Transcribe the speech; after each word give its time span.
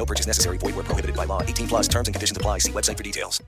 No 0.00 0.06
purchase 0.06 0.26
necessary. 0.26 0.56
Void 0.56 0.76
where 0.76 0.84
prohibited 0.84 1.14
by 1.14 1.26
law. 1.26 1.42
18 1.42 1.68
plus 1.68 1.86
terms 1.86 2.08
and 2.08 2.14
conditions 2.14 2.34
apply. 2.34 2.56
See 2.56 2.72
website 2.72 2.96
for 2.96 3.02
details. 3.02 3.42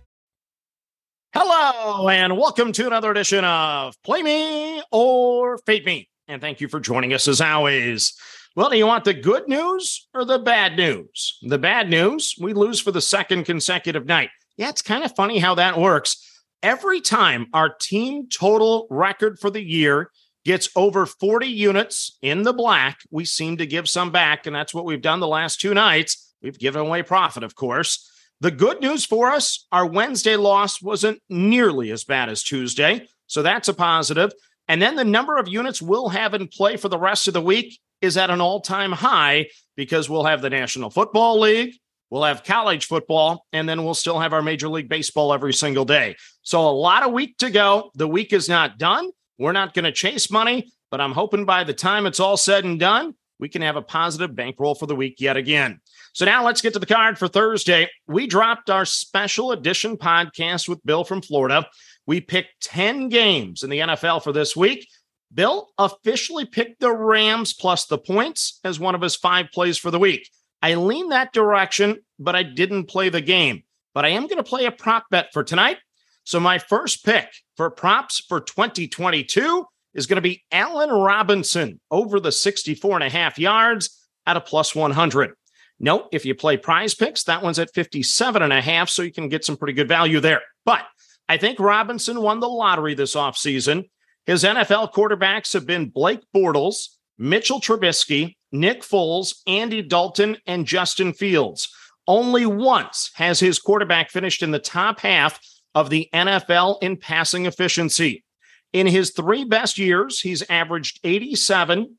Hello, 1.32 2.10
and 2.10 2.36
welcome 2.36 2.72
to 2.72 2.86
another 2.86 3.10
edition 3.10 3.42
of 3.42 3.94
Play 4.04 4.22
Me 4.22 4.82
or 4.92 5.56
Fade 5.64 5.86
Me. 5.86 6.10
And 6.28 6.42
thank 6.42 6.60
you 6.60 6.68
for 6.68 6.78
joining 6.78 7.14
us 7.14 7.26
as 7.26 7.40
always. 7.40 8.12
Well, 8.54 8.68
do 8.68 8.76
you 8.76 8.86
want 8.86 9.04
the 9.04 9.14
good 9.14 9.48
news 9.48 10.06
or 10.12 10.26
the 10.26 10.38
bad 10.38 10.76
news? 10.76 11.38
The 11.40 11.56
bad 11.56 11.88
news, 11.88 12.34
we 12.38 12.52
lose 12.52 12.80
for 12.80 12.90
the 12.90 13.00
second 13.00 13.44
consecutive 13.44 14.04
night. 14.04 14.28
Yeah, 14.58 14.68
it's 14.68 14.82
kind 14.82 15.04
of 15.04 15.16
funny 15.16 15.38
how 15.38 15.54
that 15.54 15.78
works. 15.78 16.18
Every 16.62 17.00
time 17.00 17.46
our 17.54 17.74
team 17.80 18.28
total 18.28 18.86
record 18.90 19.38
for 19.38 19.48
the 19.48 19.64
year 19.64 20.10
gets 20.44 20.68
over 20.76 21.06
40 21.06 21.46
units 21.46 22.18
in 22.20 22.42
the 22.42 22.52
black, 22.52 22.98
we 23.10 23.24
seem 23.24 23.56
to 23.56 23.64
give 23.64 23.88
some 23.88 24.10
back. 24.10 24.46
And 24.46 24.54
that's 24.54 24.74
what 24.74 24.84
we've 24.84 25.00
done 25.00 25.20
the 25.20 25.26
last 25.26 25.58
two 25.58 25.72
nights. 25.72 26.28
We've 26.42 26.58
given 26.58 26.82
away 26.82 27.02
profit, 27.02 27.42
of 27.42 27.54
course. 27.54 28.08
The 28.40 28.50
good 28.50 28.80
news 28.80 29.04
for 29.04 29.30
us 29.30 29.66
our 29.70 29.86
Wednesday 29.86 30.36
loss 30.36 30.82
wasn't 30.82 31.22
nearly 31.28 31.90
as 31.90 32.04
bad 32.04 32.28
as 32.28 32.42
Tuesday. 32.42 33.06
So 33.26 33.42
that's 33.42 33.68
a 33.68 33.74
positive. 33.74 34.32
And 34.68 34.82
then 34.82 34.96
the 34.96 35.04
number 35.04 35.36
of 35.36 35.48
units 35.48 35.80
we'll 35.80 36.08
have 36.08 36.34
in 36.34 36.48
play 36.48 36.76
for 36.76 36.88
the 36.88 36.98
rest 36.98 37.28
of 37.28 37.34
the 37.34 37.40
week 37.40 37.78
is 38.00 38.16
at 38.16 38.30
an 38.30 38.40
all 38.40 38.60
time 38.60 38.92
high 38.92 39.48
because 39.76 40.10
we'll 40.10 40.24
have 40.24 40.42
the 40.42 40.50
National 40.50 40.90
Football 40.90 41.40
League, 41.40 41.74
we'll 42.10 42.24
have 42.24 42.44
college 42.44 42.86
football, 42.86 43.46
and 43.52 43.68
then 43.68 43.84
we'll 43.84 43.94
still 43.94 44.18
have 44.18 44.32
our 44.32 44.42
Major 44.42 44.68
League 44.68 44.88
Baseball 44.88 45.32
every 45.32 45.54
single 45.54 45.84
day. 45.84 46.16
So 46.42 46.68
a 46.68 46.70
lot 46.70 47.04
of 47.04 47.12
week 47.12 47.38
to 47.38 47.50
go. 47.50 47.90
The 47.94 48.08
week 48.08 48.32
is 48.32 48.48
not 48.48 48.78
done. 48.78 49.10
We're 49.38 49.52
not 49.52 49.72
going 49.72 49.84
to 49.84 49.92
chase 49.92 50.30
money, 50.30 50.72
but 50.90 51.00
I'm 51.00 51.12
hoping 51.12 51.44
by 51.44 51.64
the 51.64 51.74
time 51.74 52.06
it's 52.06 52.20
all 52.20 52.36
said 52.36 52.64
and 52.64 52.78
done, 52.78 53.14
we 53.42 53.48
can 53.48 53.62
have 53.62 53.74
a 53.74 53.82
positive 53.82 54.36
bankroll 54.36 54.76
for 54.76 54.86
the 54.86 54.94
week 54.94 55.16
yet 55.18 55.36
again. 55.36 55.80
So 56.12 56.24
now 56.24 56.44
let's 56.44 56.60
get 56.60 56.74
to 56.74 56.78
the 56.78 56.86
card 56.86 57.18
for 57.18 57.26
Thursday. 57.26 57.90
We 58.06 58.28
dropped 58.28 58.70
our 58.70 58.84
special 58.84 59.50
edition 59.50 59.96
podcast 59.96 60.68
with 60.68 60.86
Bill 60.86 61.02
from 61.02 61.22
Florida. 61.22 61.66
We 62.06 62.20
picked 62.20 62.62
10 62.62 63.08
games 63.08 63.64
in 63.64 63.70
the 63.70 63.80
NFL 63.80 64.22
for 64.22 64.32
this 64.32 64.54
week. 64.54 64.86
Bill 65.34 65.70
officially 65.76 66.44
picked 66.44 66.78
the 66.78 66.92
Rams 66.92 67.52
plus 67.52 67.86
the 67.86 67.98
points 67.98 68.60
as 68.62 68.78
one 68.78 68.94
of 68.94 69.02
his 69.02 69.16
five 69.16 69.46
plays 69.52 69.76
for 69.76 69.90
the 69.90 69.98
week. 69.98 70.30
I 70.62 70.76
lean 70.76 71.08
that 71.08 71.32
direction, 71.32 71.98
but 72.20 72.36
I 72.36 72.44
didn't 72.44 72.84
play 72.84 73.08
the 73.08 73.20
game. 73.20 73.64
But 73.92 74.04
I 74.04 74.10
am 74.10 74.28
going 74.28 74.36
to 74.36 74.44
play 74.44 74.66
a 74.66 74.70
prop 74.70 75.06
bet 75.10 75.32
for 75.32 75.42
tonight. 75.42 75.78
So 76.22 76.38
my 76.38 76.60
first 76.60 77.04
pick 77.04 77.26
for 77.56 77.70
props 77.70 78.20
for 78.20 78.40
2022 78.40 79.64
is 79.94 80.06
going 80.06 80.16
to 80.16 80.22
be 80.22 80.42
Allen 80.52 80.90
Robinson 80.90 81.80
over 81.90 82.20
the 82.20 82.32
64 82.32 82.96
and 82.96 83.04
a 83.04 83.10
half 83.10 83.38
yards 83.38 84.08
at 84.26 84.36
a 84.36 84.40
plus 84.40 84.74
100. 84.74 85.32
Note, 85.80 86.08
if 86.12 86.24
you 86.24 86.34
play 86.34 86.56
PrizePicks, 86.56 87.24
that 87.24 87.42
one's 87.42 87.58
at 87.58 87.74
57 87.74 88.42
and 88.42 88.52
a 88.52 88.60
half, 88.60 88.88
so 88.88 89.02
you 89.02 89.12
can 89.12 89.28
get 89.28 89.44
some 89.44 89.56
pretty 89.56 89.72
good 89.72 89.88
value 89.88 90.20
there. 90.20 90.40
But 90.64 90.82
I 91.28 91.36
think 91.36 91.58
Robinson 91.58 92.20
won 92.20 92.40
the 92.40 92.48
lottery 92.48 92.94
this 92.94 93.16
offseason. 93.16 93.88
His 94.26 94.44
NFL 94.44 94.92
quarterbacks 94.92 95.52
have 95.54 95.66
been 95.66 95.90
Blake 95.90 96.20
Bortles, 96.34 96.88
Mitchell 97.18 97.60
Trubisky, 97.60 98.36
Nick 98.52 98.82
Foles, 98.82 99.34
Andy 99.46 99.82
Dalton, 99.82 100.36
and 100.46 100.66
Justin 100.66 101.12
Fields. 101.12 101.68
Only 102.06 102.46
once 102.46 103.10
has 103.14 103.40
his 103.40 103.58
quarterback 103.58 104.10
finished 104.10 104.42
in 104.42 104.50
the 104.50 104.58
top 104.58 105.00
half 105.00 105.40
of 105.74 105.90
the 105.90 106.08
NFL 106.12 106.78
in 106.82 106.96
passing 106.96 107.46
efficiency. 107.46 108.24
In 108.72 108.86
his 108.86 109.10
three 109.10 109.44
best 109.44 109.78
years, 109.78 110.20
he's 110.20 110.42
averaged 110.48 111.00
87, 111.04 111.98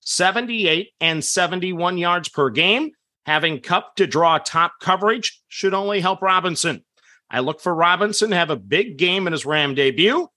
78, 0.00 0.90
and 1.00 1.24
71 1.24 1.98
yards 1.98 2.28
per 2.28 2.50
game. 2.50 2.92
Having 3.26 3.60
Kupp 3.60 3.96
to 3.96 4.06
draw 4.06 4.38
top 4.38 4.74
coverage 4.80 5.40
should 5.48 5.74
only 5.74 6.00
help 6.00 6.22
Robinson. 6.22 6.84
I 7.30 7.40
look 7.40 7.60
for 7.60 7.74
Robinson 7.74 8.30
to 8.30 8.36
have 8.36 8.50
a 8.50 8.56
big 8.56 8.98
game 8.98 9.26
in 9.26 9.32
his 9.32 9.46
Ram 9.46 9.74
debut. 9.74 10.28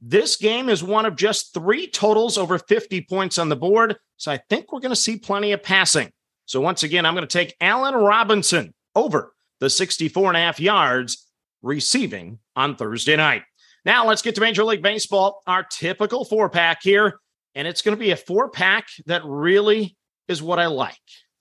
This 0.00 0.36
game 0.36 0.68
is 0.68 0.82
one 0.82 1.06
of 1.06 1.16
just 1.16 1.54
three 1.54 1.86
totals 1.86 2.36
over 2.36 2.58
50 2.58 3.02
points 3.02 3.38
on 3.38 3.48
the 3.48 3.56
board. 3.56 3.96
So 4.16 4.30
I 4.30 4.40
think 4.50 4.70
we're 4.70 4.80
going 4.80 4.90
to 4.90 4.96
see 4.96 5.16
plenty 5.16 5.52
of 5.52 5.62
passing. 5.62 6.10
So 6.46 6.60
once 6.60 6.82
again, 6.82 7.06
I'm 7.06 7.14
going 7.14 7.26
to 7.26 7.38
take 7.38 7.56
Allen 7.60 7.94
Robinson 7.94 8.74
over 8.94 9.32
the 9.60 9.70
64 9.70 10.28
and 10.28 10.36
a 10.36 10.40
half 10.40 10.60
yards 10.60 11.26
receiving 11.62 12.38
on 12.54 12.76
Thursday 12.76 13.16
night. 13.16 13.42
Now 13.84 14.06
let's 14.06 14.22
get 14.22 14.34
to 14.36 14.40
Major 14.40 14.64
League 14.64 14.82
Baseball, 14.82 15.42
our 15.46 15.62
typical 15.62 16.24
four 16.24 16.48
pack 16.48 16.82
here. 16.82 17.18
And 17.54 17.68
it's 17.68 17.82
going 17.82 17.96
to 17.96 18.00
be 18.00 18.10
a 18.10 18.16
four 18.16 18.48
pack 18.48 18.88
that 19.06 19.22
really 19.24 19.96
is 20.26 20.42
what 20.42 20.58
I 20.58 20.66
like. 20.66 20.96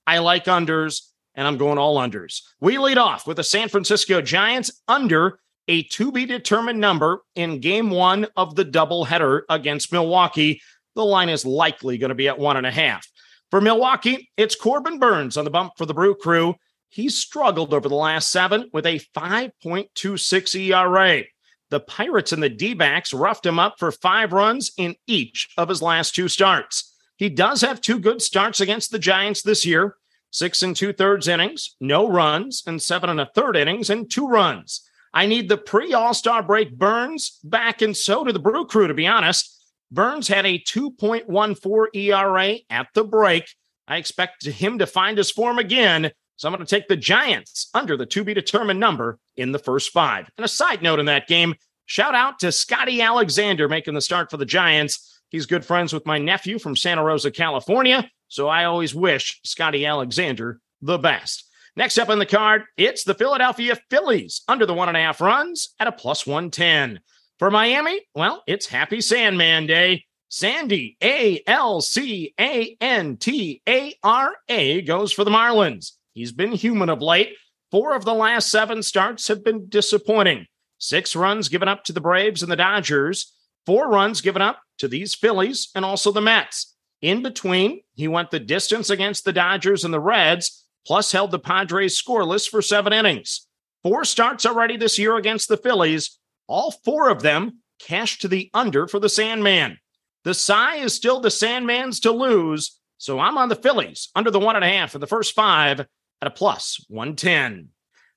I 0.05 0.19
like 0.19 0.45
unders, 0.45 1.01
and 1.35 1.47
I'm 1.47 1.57
going 1.57 1.77
all 1.77 1.97
unders. 1.97 2.41
We 2.59 2.77
lead 2.77 2.97
off 2.97 3.25
with 3.25 3.37
the 3.37 3.43
San 3.43 3.69
Francisco 3.69 4.21
Giants 4.21 4.81
under 4.87 5.39
a 5.67 5.83
to 5.83 6.11
be 6.11 6.25
determined 6.25 6.79
number 6.79 7.21
in 7.35 7.61
game 7.61 7.89
one 7.89 8.27
of 8.35 8.55
the 8.55 8.65
doubleheader 8.65 9.41
against 9.49 9.93
Milwaukee. 9.93 10.61
The 10.95 11.05
line 11.05 11.29
is 11.29 11.45
likely 11.45 11.97
going 11.97 12.09
to 12.09 12.15
be 12.15 12.27
at 12.27 12.37
one 12.37 12.57
and 12.57 12.67
a 12.67 12.71
half. 12.71 13.07
For 13.49 13.61
Milwaukee, 13.61 14.29
it's 14.35 14.55
Corbin 14.55 14.99
Burnes 14.99 15.37
on 15.37 15.45
the 15.45 15.51
bump 15.51 15.73
for 15.77 15.85
the 15.85 15.93
Brew 15.93 16.15
Crew. 16.15 16.55
He's 16.89 17.17
struggled 17.17 17.73
over 17.73 17.87
the 17.87 17.95
last 17.95 18.29
seven 18.29 18.69
with 18.73 18.85
a 18.85 18.99
5.26 19.15 20.69
ERA. 20.69 21.23
The 21.73 21.79
Pirates 21.79 22.31
and 22.31 22.43
the 22.43 22.49
D 22.49 22.75
backs 22.75 23.15
roughed 23.15 23.47
him 23.47 23.57
up 23.57 23.79
for 23.79 23.91
five 23.91 24.31
runs 24.31 24.73
in 24.77 24.95
each 25.07 25.49
of 25.57 25.69
his 25.69 25.81
last 25.81 26.13
two 26.13 26.27
starts. 26.27 26.93
He 27.17 27.29
does 27.29 27.61
have 27.61 27.81
two 27.81 27.97
good 27.97 28.21
starts 28.21 28.61
against 28.61 28.91
the 28.91 28.99
Giants 28.99 29.41
this 29.41 29.65
year 29.65 29.95
six 30.29 30.61
and 30.61 30.75
two 30.75 30.93
thirds 30.93 31.27
innings, 31.27 31.75
no 31.81 32.07
runs, 32.07 32.61
and 32.67 32.79
seven 32.79 33.09
and 33.09 33.19
a 33.19 33.25
third 33.33 33.57
innings 33.57 33.89
and 33.89 34.07
two 34.07 34.27
runs. 34.27 34.87
I 35.15 35.25
need 35.25 35.49
the 35.49 35.57
pre 35.57 35.95
All 35.95 36.13
Star 36.13 36.43
break 36.43 36.77
Burnes 36.77 37.39
back, 37.43 37.81
and 37.81 37.97
so 37.97 38.23
do 38.23 38.31
the 38.31 38.37
Brew 38.37 38.67
Crew, 38.67 38.87
to 38.87 38.93
be 38.93 39.07
honest. 39.07 39.59
Burnes 39.89 40.27
had 40.27 40.45
a 40.45 40.59
2.14 40.59 41.87
ERA 41.95 42.57
at 42.69 42.87
the 42.93 43.03
break. 43.03 43.45
I 43.87 43.97
expect 43.97 44.45
him 44.45 44.77
to 44.77 44.85
find 44.85 45.17
his 45.17 45.31
form 45.31 45.57
again. 45.57 46.11
So 46.35 46.47
I'm 46.47 46.53
going 46.53 46.65
to 46.65 46.75
take 46.75 46.87
the 46.87 46.97
Giants 46.97 47.69
under 47.73 47.95
the 47.95 48.05
to 48.07 48.23
be 48.23 48.33
determined 48.33 48.79
number 48.79 49.19
in 49.37 49.51
the 49.51 49.59
first 49.59 49.91
five. 49.91 50.29
And 50.37 50.45
a 50.45 50.49
side 50.49 50.81
note 50.81 50.99
in 50.99 51.05
that 51.05 51.27
game 51.27 51.55
shout 51.85 52.15
out 52.15 52.39
to 52.39 52.51
Scotty 52.51 53.01
Alexander 53.01 53.69
making 53.69 53.93
the 53.93 54.01
start 54.01 54.31
for 54.31 54.37
the 54.37 54.45
Giants. 54.45 55.21
He's 55.29 55.45
good 55.45 55.65
friends 55.65 55.93
with 55.93 56.05
my 56.05 56.17
nephew 56.17 56.59
from 56.59 56.75
Santa 56.75 57.03
Rosa, 57.03 57.31
California. 57.31 58.09
So 58.27 58.47
I 58.47 58.65
always 58.65 58.95
wish 58.95 59.39
Scotty 59.43 59.85
Alexander 59.85 60.59
the 60.81 60.97
best. 60.97 61.49
Next 61.75 61.97
up 61.97 62.09
on 62.09 62.19
the 62.19 62.25
card, 62.25 62.63
it's 62.77 63.03
the 63.03 63.15
Philadelphia 63.15 63.77
Phillies 63.89 64.41
under 64.47 64.65
the 64.65 64.75
one 64.75 64.89
and 64.89 64.97
a 64.97 65.01
half 65.01 65.21
runs 65.21 65.73
at 65.79 65.87
a 65.87 65.91
plus 65.91 66.27
110. 66.27 66.99
For 67.39 67.49
Miami, 67.49 68.01
well, 68.13 68.43
it's 68.45 68.67
Happy 68.67 69.01
Sandman 69.01 69.65
Day. 69.65 70.05
Sandy, 70.29 70.97
A 71.03 71.41
L 71.45 71.81
C 71.81 72.33
A 72.39 72.77
N 72.79 73.17
T 73.17 73.61
A 73.67 73.95
R 74.03 74.35
A, 74.49 74.81
goes 74.81 75.11
for 75.11 75.23
the 75.23 75.31
Marlins. 75.31 75.93
He's 76.13 76.31
been 76.31 76.51
human 76.51 76.89
of 76.89 77.01
late. 77.01 77.35
Four 77.71 77.95
of 77.95 78.05
the 78.05 78.13
last 78.13 78.51
seven 78.51 78.83
starts 78.83 79.27
have 79.27 79.43
been 79.43 79.67
disappointing. 79.67 80.45
Six 80.77 81.15
runs 81.15 81.49
given 81.49 81.67
up 81.67 81.83
to 81.85 81.93
the 81.93 82.01
Braves 82.01 82.43
and 82.43 82.51
the 82.51 82.55
Dodgers, 82.55 83.33
four 83.65 83.89
runs 83.89 84.21
given 84.21 84.41
up 84.41 84.59
to 84.77 84.87
these 84.87 85.15
Phillies 85.15 85.69
and 85.73 85.83
also 85.83 86.11
the 86.11 86.21
Mets. 86.21 86.75
In 87.01 87.23
between, 87.23 87.81
he 87.95 88.07
went 88.07 88.31
the 88.31 88.39
distance 88.39 88.89
against 88.89 89.25
the 89.25 89.33
Dodgers 89.33 89.83
and 89.83 89.93
the 89.93 89.99
Reds, 89.99 90.65
plus 90.85 91.11
held 91.11 91.31
the 91.31 91.39
Padres 91.39 91.99
scoreless 91.99 92.47
for 92.47 92.61
seven 92.61 92.93
innings. 92.93 93.47
Four 93.81 94.05
starts 94.05 94.45
already 94.45 94.77
this 94.77 94.99
year 94.99 95.17
against 95.17 95.49
the 95.49 95.57
Phillies. 95.57 96.19
All 96.47 96.71
four 96.71 97.09
of 97.09 97.21
them 97.21 97.59
cashed 97.79 98.21
to 98.21 98.27
the 98.27 98.49
under 98.53 98.87
for 98.87 98.99
the 98.99 99.09
Sandman. 99.09 99.79
The 100.23 100.33
Cy 100.33 100.75
is 100.75 100.93
still 100.93 101.19
the 101.19 101.31
Sandman's 101.31 101.99
to 102.01 102.11
lose, 102.11 102.79
so 102.97 103.19
I'm 103.19 103.37
on 103.37 103.49
the 103.49 103.55
Phillies 103.55 104.09
under 104.15 104.31
the 104.31 104.39
one 104.39 104.55
and 104.55 104.63
a 104.63 104.69
half 104.69 104.91
for 104.91 104.99
the 104.99 105.07
first 105.07 105.33
five 105.33 105.85
at 106.23 106.27
a 106.27 106.31
plus 106.31 106.85
110. 106.87 107.67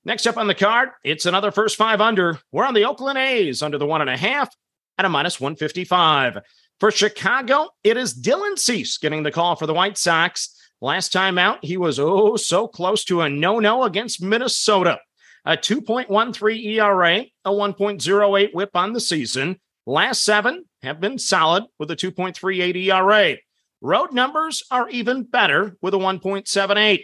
Next 0.05 0.25
up 0.27 0.37
on 0.37 0.47
the 0.47 0.55
card, 0.55 0.91
it's 1.03 1.25
another 1.25 1.51
first 1.51 1.75
five 1.75 1.99
under. 1.99 2.39
We're 2.53 2.63
on 2.63 2.73
the 2.73 2.85
Oakland 2.85 3.17
A's 3.17 3.61
under 3.61 3.77
the 3.77 3.85
one 3.85 3.99
and 3.99 4.09
a 4.09 4.15
half 4.15 4.49
at 4.97 5.03
a 5.03 5.09
minus 5.09 5.41
155. 5.41 6.37
For 6.79 6.89
Chicago, 6.89 7.67
it 7.83 7.97
is 7.97 8.17
Dylan 8.17 8.57
Cease 8.57 8.97
getting 8.97 9.23
the 9.23 9.31
call 9.31 9.57
for 9.57 9.65
the 9.65 9.73
White 9.73 9.97
Sox. 9.97 10.55
Last 10.79 11.11
time 11.11 11.37
out, 11.37 11.65
he 11.65 11.75
was 11.75 11.99
oh 11.99 12.37
so 12.37 12.65
close 12.65 13.03
to 13.05 13.21
a 13.21 13.29
no 13.29 13.59
no 13.59 13.83
against 13.83 14.21
Minnesota. 14.21 14.99
a 15.43 15.57
2.13 15.57 16.77
ERA, 16.77 17.25
a 17.43 17.51
1.08 17.51 18.53
whip 18.53 18.69
on 18.73 18.93
the 18.93 19.01
season. 19.01 19.59
Last 19.85 20.23
seven 20.23 20.63
have 20.81 21.01
been 21.01 21.19
solid 21.19 21.65
with 21.77 21.91
a 21.91 21.95
2.38 21.97 22.73
ERA. 22.87 23.35
Road 23.81 24.13
numbers 24.13 24.63
are 24.71 24.87
even 24.87 25.23
better 25.23 25.75
with 25.81 25.93
a 25.93 25.97
1.78. 25.97 27.03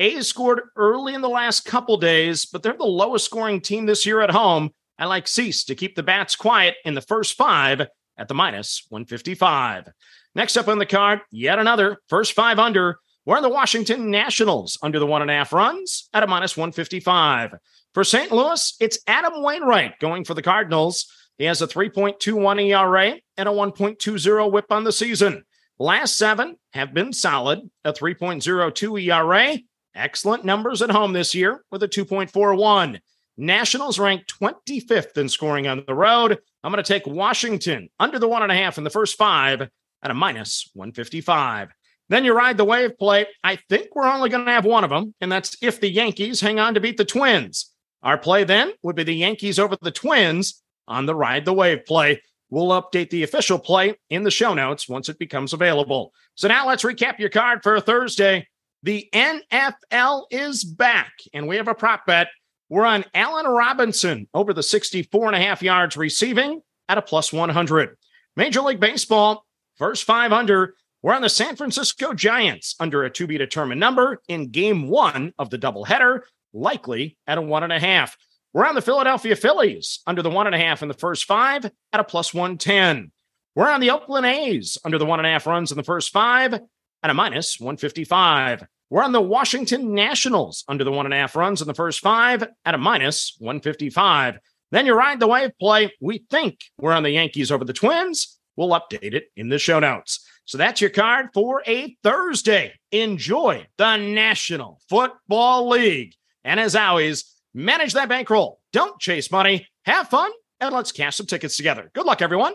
A's 0.00 0.26
scored 0.26 0.62
early 0.76 1.14
in 1.14 1.20
the 1.20 1.28
last 1.28 1.66
couple 1.66 1.98
days, 1.98 2.46
but 2.46 2.62
they're 2.62 2.72
the 2.72 2.84
lowest 2.84 3.26
scoring 3.26 3.60
team 3.60 3.84
this 3.84 4.06
year 4.06 4.22
at 4.22 4.30
home. 4.30 4.70
I 4.98 5.04
like 5.04 5.28
Cease 5.28 5.64
to 5.64 5.74
keep 5.74 5.94
the 5.94 6.02
bats 6.02 6.36
quiet 6.36 6.76
in 6.86 6.94
the 6.94 7.02
first 7.02 7.36
five 7.36 7.86
at 8.16 8.26
the 8.26 8.34
minus 8.34 8.86
155. 8.88 9.88
Next 10.34 10.56
up 10.56 10.68
on 10.68 10.78
the 10.78 10.86
card, 10.86 11.20
yet 11.30 11.58
another 11.58 11.98
first 12.08 12.32
five 12.32 12.58
under. 12.58 12.98
We're 13.26 13.36
on 13.36 13.42
the 13.42 13.50
Washington 13.50 14.10
Nationals 14.10 14.78
under 14.82 14.98
the 14.98 15.06
one 15.06 15.20
and 15.20 15.30
a 15.30 15.34
half 15.34 15.52
runs 15.52 16.08
at 16.14 16.22
a 16.22 16.26
minus 16.26 16.56
155. 16.56 17.56
For 17.92 18.02
St. 18.02 18.32
Louis, 18.32 18.76
it's 18.80 19.00
Adam 19.06 19.42
Wainwright 19.42 19.98
going 20.00 20.24
for 20.24 20.32
the 20.32 20.42
Cardinals. 20.42 21.12
He 21.36 21.44
has 21.44 21.60
a 21.60 21.66
3.21 21.66 22.68
ERA 22.68 23.16
and 23.36 23.48
a 23.48 23.52
1.20 23.52 24.50
whip 24.50 24.66
on 24.70 24.84
the 24.84 24.92
season. 24.92 25.44
Last 25.78 26.16
seven 26.16 26.56
have 26.72 26.94
been 26.94 27.12
solid, 27.12 27.60
a 27.84 27.92
3.02 27.92 29.02
ERA. 29.02 29.58
Excellent 29.94 30.44
numbers 30.44 30.82
at 30.82 30.90
home 30.90 31.12
this 31.12 31.34
year 31.34 31.64
with 31.70 31.82
a 31.82 31.88
2.41. 31.88 33.00
Nationals 33.36 33.98
ranked 33.98 34.32
25th 34.40 35.16
in 35.16 35.28
scoring 35.28 35.66
on 35.66 35.82
the 35.86 35.94
road. 35.94 36.38
I'm 36.62 36.70
going 36.72 36.82
to 36.82 36.92
take 36.92 37.06
Washington 37.06 37.88
under 37.98 38.18
the 38.18 38.28
one 38.28 38.42
and 38.42 38.52
a 38.52 38.54
half 38.54 38.78
in 38.78 38.84
the 38.84 38.90
first 38.90 39.16
five 39.16 39.62
at 40.02 40.10
a 40.10 40.14
minus 40.14 40.70
155. 40.74 41.70
Then 42.08 42.24
you 42.24 42.34
ride 42.34 42.56
the 42.56 42.64
wave 42.64 42.98
play. 42.98 43.26
I 43.42 43.56
think 43.68 43.94
we're 43.94 44.06
only 44.06 44.30
going 44.30 44.44
to 44.44 44.50
have 44.50 44.64
one 44.64 44.84
of 44.84 44.90
them, 44.90 45.14
and 45.20 45.30
that's 45.30 45.56
if 45.62 45.80
the 45.80 45.88
Yankees 45.88 46.40
hang 46.40 46.58
on 46.58 46.74
to 46.74 46.80
beat 46.80 46.96
the 46.96 47.04
Twins. 47.04 47.72
Our 48.02 48.18
play 48.18 48.44
then 48.44 48.72
would 48.82 48.96
be 48.96 49.04
the 49.04 49.14
Yankees 49.14 49.58
over 49.58 49.76
the 49.80 49.90
Twins 49.90 50.62
on 50.88 51.06
the 51.06 51.14
ride 51.14 51.44
the 51.44 51.52
wave 51.52 51.84
play. 51.86 52.20
We'll 52.50 52.82
update 52.82 53.10
the 53.10 53.22
official 53.22 53.58
play 53.58 53.94
in 54.10 54.24
the 54.24 54.30
show 54.30 54.54
notes 54.54 54.88
once 54.88 55.08
it 55.08 55.18
becomes 55.18 55.52
available. 55.52 56.12
So 56.34 56.48
now 56.48 56.66
let's 56.66 56.82
recap 56.82 57.18
your 57.18 57.28
card 57.28 57.62
for 57.62 57.78
Thursday. 57.80 58.48
The 58.82 59.10
NFL 59.12 60.22
is 60.30 60.64
back, 60.64 61.12
and 61.34 61.46
we 61.46 61.56
have 61.56 61.68
a 61.68 61.74
prop 61.74 62.06
bet. 62.06 62.28
We're 62.70 62.86
on 62.86 63.04
Allen 63.12 63.44
Robinson 63.44 64.26
over 64.32 64.54
the 64.54 64.62
64 64.62 65.26
and 65.26 65.36
a 65.36 65.40
half 65.40 65.62
yards 65.62 65.98
receiving 65.98 66.62
at 66.88 66.96
a 66.96 67.02
plus 67.02 67.30
100. 67.30 67.96
Major 68.36 68.62
League 68.62 68.80
Baseball, 68.80 69.44
first 69.76 70.04
five 70.04 70.32
under. 70.32 70.74
We're 71.02 71.12
on 71.12 71.20
the 71.20 71.28
San 71.28 71.56
Francisco 71.56 72.14
Giants 72.14 72.74
under 72.80 73.04
a 73.04 73.10
to 73.10 73.26
be 73.26 73.36
determined 73.36 73.80
number 73.80 74.22
in 74.28 74.50
game 74.50 74.88
one 74.88 75.34
of 75.38 75.50
the 75.50 75.58
doubleheader, 75.58 76.20
likely 76.54 77.18
at 77.26 77.36
a 77.36 77.42
one 77.42 77.62
and 77.62 77.72
a 77.72 77.80
half. 77.80 78.16
We're 78.54 78.66
on 78.66 78.74
the 78.74 78.82
Philadelphia 78.82 79.36
Phillies 79.36 80.00
under 80.06 80.22
the 80.22 80.30
one 80.30 80.46
and 80.46 80.54
a 80.54 80.58
half 80.58 80.80
in 80.80 80.88
the 80.88 80.94
first 80.94 81.26
five 81.26 81.66
at 81.66 82.00
a 82.00 82.04
plus 82.04 82.32
110. 82.32 83.12
We're 83.54 83.68
on 83.68 83.80
the 83.80 83.90
Oakland 83.90 84.24
A's 84.24 84.78
under 84.86 84.96
the 84.96 85.04
one 85.04 85.20
and 85.20 85.26
a 85.26 85.30
half 85.30 85.46
runs 85.46 85.70
in 85.70 85.76
the 85.76 85.84
first 85.84 86.12
five 86.12 86.60
at 87.02 87.10
a 87.10 87.14
minus 87.14 87.58
155. 87.58 88.64
We're 88.90 89.04
on 89.04 89.12
the 89.12 89.20
Washington 89.20 89.94
Nationals 89.94 90.64
under 90.68 90.84
the 90.84 90.90
one 90.90 91.06
and 91.06 91.14
a 91.14 91.18
half 91.18 91.36
runs 91.36 91.60
in 91.60 91.68
the 91.68 91.74
first 91.74 92.00
five 92.00 92.42
at 92.64 92.74
a 92.74 92.78
minus 92.78 93.36
155. 93.38 94.38
Then 94.72 94.86
you 94.86 94.94
ride 94.94 95.20
the 95.20 95.26
wave 95.26 95.52
play. 95.60 95.92
We 96.00 96.24
think 96.30 96.60
we're 96.78 96.92
on 96.92 97.02
the 97.02 97.10
Yankees 97.10 97.50
over 97.50 97.64
the 97.64 97.72
Twins. 97.72 98.38
We'll 98.56 98.70
update 98.70 99.14
it 99.14 99.24
in 99.36 99.48
the 99.48 99.58
show 99.58 99.78
notes. 99.78 100.26
So 100.44 100.58
that's 100.58 100.80
your 100.80 100.90
card 100.90 101.28
for 101.32 101.62
a 101.66 101.96
Thursday. 102.02 102.74
Enjoy 102.90 103.66
the 103.78 103.96
National 103.96 104.80
Football 104.88 105.68
League. 105.68 106.14
And 106.44 106.58
as 106.58 106.74
always, 106.74 107.36
manage 107.54 107.92
that 107.92 108.08
bankroll. 108.08 108.60
Don't 108.72 109.00
chase 109.00 109.30
money. 109.30 109.68
Have 109.84 110.08
fun, 110.08 110.30
and 110.58 110.74
let's 110.74 110.92
cash 110.92 111.16
some 111.16 111.26
tickets 111.26 111.56
together. 111.56 111.90
Good 111.94 112.06
luck, 112.06 112.22
everyone. 112.22 112.54